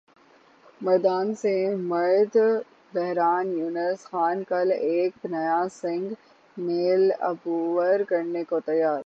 مردان 0.81 1.27
کےمرد 1.35 2.35
بحران 2.93 3.47
یونس 3.57 3.99
خان 4.05 4.43
کل 4.43 4.71
ایک 4.71 5.13
نیا 5.25 5.61
سنگ 5.71 6.07
میل 6.57 7.11
عبور 7.21 8.03
کرنے 8.09 8.43
کو 8.43 8.59
تیار 8.59 8.99